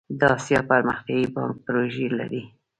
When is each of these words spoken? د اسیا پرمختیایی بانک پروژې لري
د 0.19 0.21
اسیا 0.35 0.59
پرمختیایی 0.69 1.27
بانک 1.35 1.55
پروژې 1.65 2.07
لري 2.19 2.41